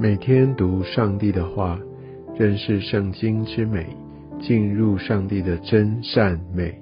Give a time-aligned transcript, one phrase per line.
[0.00, 1.76] 每天读上帝的话，
[2.38, 3.84] 认识圣经之美，
[4.40, 6.72] 进入上帝的真善美。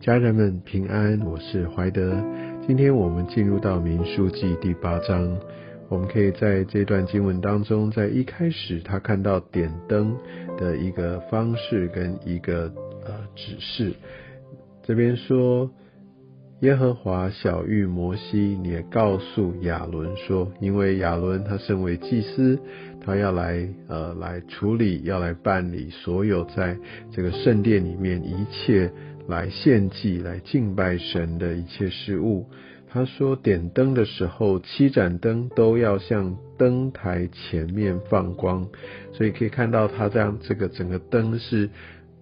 [0.00, 2.20] 家人们平安，我是怀德。
[2.66, 5.38] 今天我们进入到民数记第八章，
[5.88, 10.16] 我们可以在这段经文当中，在一开始他看到点灯
[10.58, 12.72] 的一个方式跟一个
[13.06, 13.92] 呃指示，
[14.82, 15.70] 这边说。
[16.64, 22.58] 耶和华小玉摩西，你也告诉亚伦说，因为亚伦他身为祭司，
[23.02, 26.78] 他要来呃来处理，要来办理所有在
[27.12, 28.90] 这个圣殿里面一切
[29.28, 32.46] 来献祭、来敬拜神的一切事物。
[32.88, 38.66] 他说，点灯的时候，七盏灯都要向灯台前面放光，
[39.12, 41.68] 所以可以看到他这样这个整个灯是。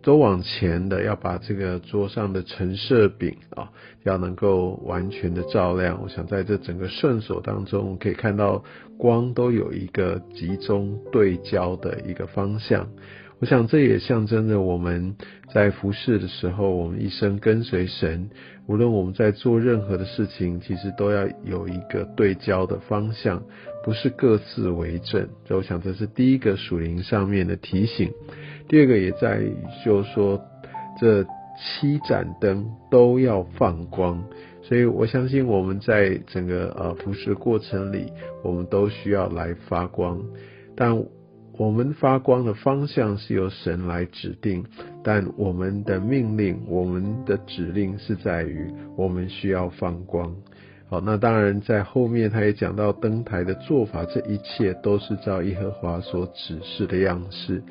[0.03, 3.71] 都往前的，要把这个桌上的陈设饼啊，
[4.03, 6.01] 要能够完全的照亮。
[6.03, 8.65] 我想在这整个圣所当中，可以看到
[8.99, 12.89] 光都有一个集中对焦的一个方向。
[13.39, 15.17] 我想这也象征着我们
[15.53, 18.31] 在服侍的时候，我们一生跟随神，
[18.69, 23.43] 无论我们在做任何的事情，其实都要有一个对焦的方向，
[23.85, 25.29] 不是各自为政。
[25.45, 28.13] 所以我想这是第一个属灵上面的提醒。
[28.73, 30.43] 第二个也在于，就是说，
[30.99, 31.23] 这
[31.59, 34.25] 七盏灯都要放光，
[34.63, 38.11] 所以我相信我们在整个呃服侍过程里，
[38.43, 40.19] 我们都需要来发光。
[40.75, 41.05] 但
[41.59, 44.65] 我们发光的方向是由神来指定，
[45.05, 50.35] 但我们的命令、我们的指令是在于我们需要放光。
[50.89, 57.63] 好，那当然在后面他也讲到灯台的做法，这一切都是照耶和华所指示的样式。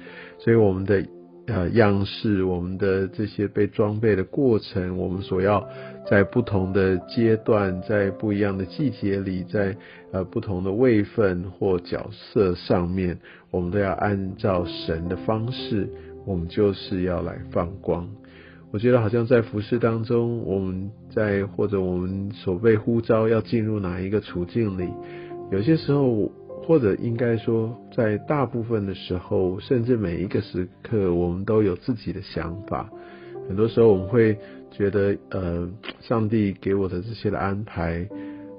[0.44, 1.06] 所以我们的
[1.48, 5.68] 呃样式，我们的这些被装备的过程，我们所要
[6.10, 9.76] 在不同的阶段，在不一样的季节里，在
[10.12, 13.20] 呃不同的位份或角色上面，
[13.52, 15.88] 我们都要按照神的方式，
[16.26, 18.10] 我们就是要来放光。
[18.72, 24.90] 我觉得好像在服饰当中，我们在或者我们所被呼召要进入哪一个处境里，
[25.52, 26.32] 有些时候，
[26.64, 32.90] 或者应该说，在大部分的时候，甚至每一个时刻，我们都有自己的想法。
[33.48, 34.38] 很多时候，我们会
[34.72, 38.08] 觉得，呃，上帝给我的这些的安排，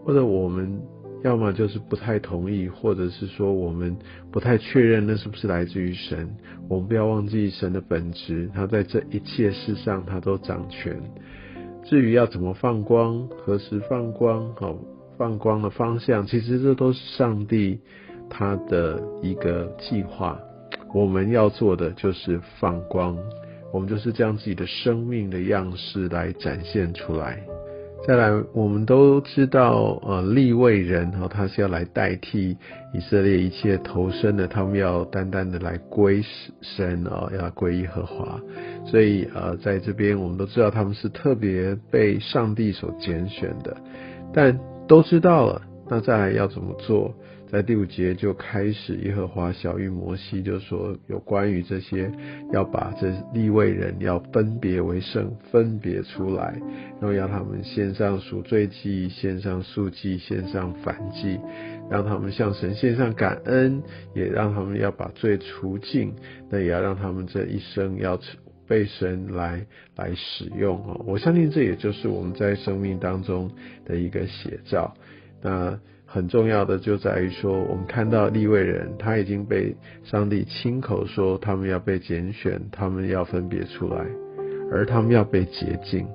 [0.04, 0.80] 或者我们。
[1.22, 3.96] 要么就是不太同意，或者是说我们
[4.32, 6.28] 不太确认那是不是来自于神。
[6.69, 11.00] 我们不要忘记神的本质，他在这一切事上他都掌权。
[11.84, 14.76] 至于要怎么放光，何时放光，好
[15.17, 17.81] 放光的方向，其实这都是上帝
[18.28, 20.39] 他的一个计划。
[20.95, 23.17] 我们要做的就是放光，
[23.73, 27.43] 我们就是将自己的生命的样式来展现出来。
[28.05, 32.56] 再来，我们都知道，呃，立位人哈，他是要来代替
[32.93, 36.21] 以色列一切投生的，他们要单单的来归
[36.61, 38.41] 神啊，要归耶和华。
[38.84, 43.77] 所以，呃，在这边我们都知道，他们是特别被上帝所拣选的。
[44.34, 47.15] 但都知道了，那再来要怎么做？
[47.50, 52.10] 在第五节就开始，耶和华小玉摩西就说有关于这些，
[52.50, 56.59] 要把这立位人要分别为圣，分别出来，
[56.98, 61.38] 然后要他们献上赎罪祭，献上素祭，献上反祭，
[61.91, 63.82] 让他们向神献上感恩，
[64.14, 66.14] 也让他们要把罪除尽，
[66.49, 68.19] 那也要让他们这一生要
[68.67, 71.00] 被神来来使用啊！
[71.06, 73.50] 我相信这也就是我们在生命当中
[73.84, 74.95] 的一个写照。
[75.43, 75.78] 那。
[76.05, 79.75] 很重要的就在于说，我们看到立位人他已经被
[80.05, 84.05] 上帝亲口说，他们要被拣选，他们要分别出来，
[84.71, 86.06] 而他们要被洁净。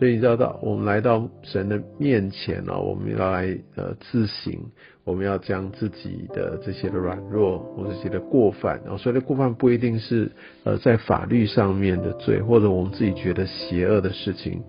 [0.00, 4.58] 所以你知道到，我们来到神的面前呢，我们要来呃自省，
[5.04, 10.32] 我们要将自己的这些的软弱或这些的过犯，然后所谓的过犯不一定是
[10.64, 14.62] 呃在法律上面的罪，或者我们自己觉得邪恶的事情，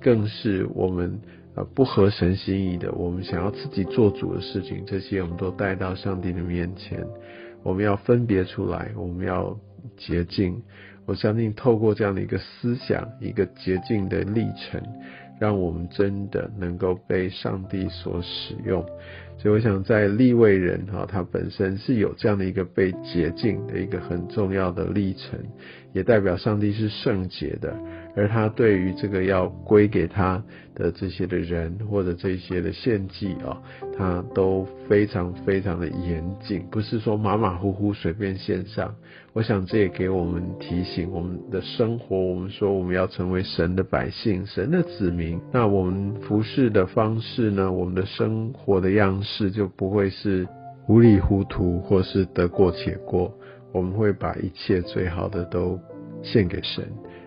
[0.00, 1.18] 更是我们。
[1.56, 7.06] 呃，不合神心意的，我们想要自己做主的事情，这些我们都带到上帝的面前。
[7.62, 9.56] 我们要分别出来，我们要
[9.96, 10.62] 捷径。
[11.06, 14.82] 我相信透过这样的一个思想，一个捷径的历程，
[15.38, 18.84] 让我们真的能够被上帝所使用。
[19.44, 25.38] 所以，我想在立位人哈，他本身是有这样的一个被洁净的一个很重要的历程，
[25.92, 27.76] 也代表上帝是圣洁的。
[28.16, 30.42] 而他对于这个要归给他
[30.74, 33.60] 的这些的人或者这些的献祭啊，
[33.98, 38.94] 他都非常非常的严谨，不是说马马虎虎随便献上。
[39.34, 50.46] 我想这也给我们提醒，我们的生活，我们说我们要成为神的百姓、神的子民，那我们服侍的方式呢，我们的生活的样式事就不会是
[50.86, 53.32] 糊里糊涂或是得过且过，
[53.72, 55.78] 我们会把一切最好的都
[56.22, 56.84] 献给神。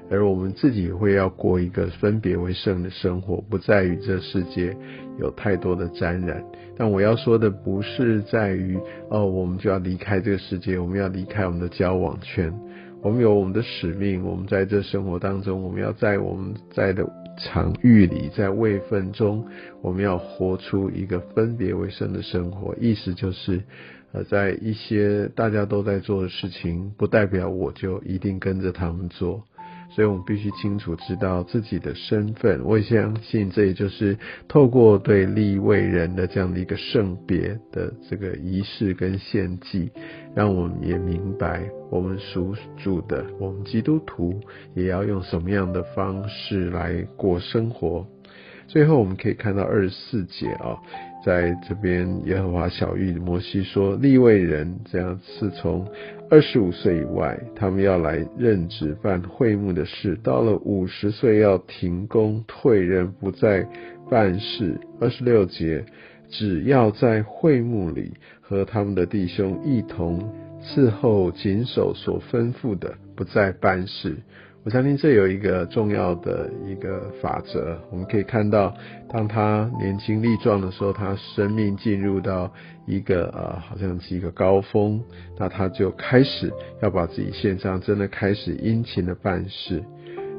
[0.09, 4.73] 而我们自己会要过一个分别为圣的生活，不再与这世界
[5.19, 6.41] 有太多的沾染。
[6.77, 12.53] 但我要说的不是在于哦，我们就要离开这个世界，我们要离开我们的交往圈。
[13.03, 17.05] 我们有我们的使命，我们在这生活当中，我们要在我们在的
[17.37, 19.47] 场域里，在位分中，
[19.81, 22.75] 我们要活出一个分别为生的生活。
[22.79, 23.63] 意思就是，
[24.11, 29.43] 呃，在一些大家都在做的事情，不代表我就一定跟着他们做。
[29.97, 32.63] 所以我们必须清楚知道自己的身份。
[32.63, 34.15] 我也相信，这也就是
[34.47, 39.89] 透过对立位人的这样的一个圣别的这个仪式跟献祭，
[40.35, 44.39] 让我们也明白我们属主的，我们基督徒
[44.75, 48.05] 也要用什么样的方式来过生活。
[48.67, 50.77] 最后，我们可以看到二十四节啊。
[51.25, 55.85] 在这边，耶和华小玉摩西说，立位人这样是从
[56.29, 63.65] 二十五岁以外，他们要来任职办会幕的事；到了五十岁要停工退任，不再
[64.09, 64.77] 办事。
[64.99, 65.85] 二十六节，
[66.29, 74.17] 只要在会幕里和他们的弟兄一同伺候，谨守所吩咐的，不再办事。
[74.67, 78.75] 我相信这有一个重要的一个法则，我们可以看到，
[79.07, 82.51] 当他年轻力壮的时候，他生命进入到
[82.85, 85.01] 一个呃，好像是一个高峰，
[85.39, 89.81] 那他就开始要把自己献上，真的开始殷勤的办事。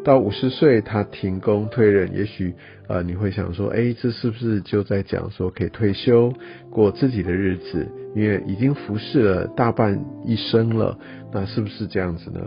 [0.05, 2.53] 到五十岁，他停工退任，也许
[2.87, 6.31] 呃，你会想说，哎，这是不是就在讲说可以退休
[6.71, 7.89] 过自己的日子？
[8.15, 10.99] 因为已经服侍了大半一生了，
[11.33, 12.41] 那是不是这样子呢？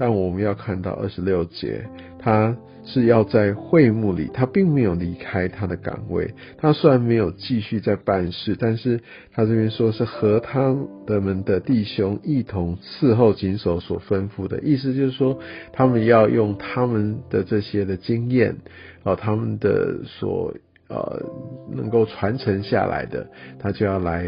[0.00, 1.84] 但我们要看到二十六节，
[2.18, 2.56] 他
[2.86, 6.32] 是要在会幕里，他并没有离开他的岗位。
[6.56, 8.98] 他虽然没有继续在办事，但是
[9.34, 10.74] 他这边说是和他
[11.06, 15.38] 的们的弟兄一同伺候谨守所吩咐的意思，就是说
[15.74, 18.56] 他们要用他们的这些的经验，
[19.02, 20.54] 啊，他们的所
[20.88, 21.22] 呃
[21.70, 23.26] 能够传承下来的，
[23.58, 24.24] 他就要来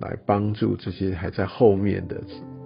[0.00, 2.20] 来帮助这些还在后面的。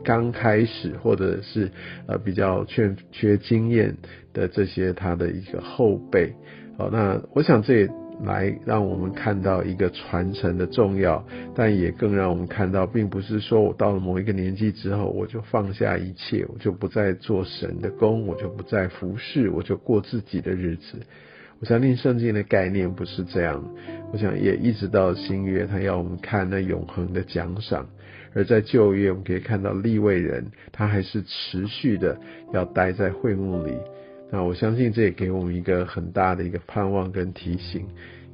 [0.06, 1.68] 刚开始或者是
[2.06, 3.96] 呃比较缺缺经验
[4.32, 6.32] 的这些他的一个后辈，
[6.78, 7.88] 好，那我想这也
[8.22, 11.26] 来让我们看到一个传承的重要，
[11.56, 21.00] 但也更让我们看到，并不是说我到了某一个年纪之后，我就放下一切，我就不再做神的工，我就不再服侍，我就过自己的日子。
[21.58, 23.64] 我相信圣经的概念不是这样，
[24.12, 27.88] 我想也一直到新约，他要我们看那永恒的奖赏。
[28.36, 32.20] 而在旧约，我们可以看到立位人，他还是持续的
[32.52, 33.72] 要待在会幕里。
[34.30, 37.86] 那我相信这也给我们一个很大的一个盼望跟提醒，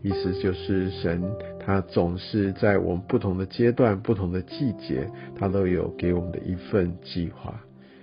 [0.03, 1.23] 意思就是神
[1.65, 5.07] 他总是在我们不同的阶段、不同的季节，
[5.39, 7.55] 他都有给我们的一份计划，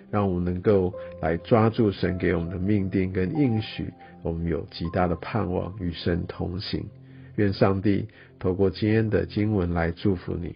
[0.10, 3.92] 让我们能够来抓住神给我们的命定跟应许，
[4.24, 6.86] 我们有极大的盼望与神同行。
[7.36, 8.07] 愿上帝
[8.40, 10.56] 透过今天的经文来祝福你。